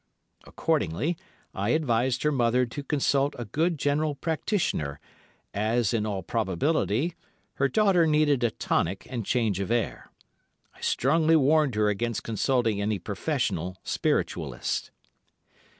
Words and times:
Accordingly, 0.45 1.15
I 1.53 1.69
advised 1.69 2.23
her 2.23 2.31
mother 2.31 2.65
to 2.65 2.81
consult 2.81 3.35
a 3.37 3.45
good 3.45 3.77
general 3.77 4.15
practitioner, 4.15 4.99
as, 5.53 5.93
in 5.93 6.07
all 6.07 6.23
probability, 6.23 7.13
her 7.57 7.67
daughter 7.67 8.07
needed 8.07 8.43
a 8.43 8.49
tonic 8.49 9.05
and 9.11 9.23
change 9.27 9.59
of 9.59 9.69
air. 9.69 10.09
I 10.73 10.81
strongly 10.81 11.35
warned 11.35 11.75
her 11.75 11.87
against 11.87 12.23
consulting 12.23 12.81
any 12.81 12.97
professional 12.97 13.77
Spiritualist. 13.83 14.89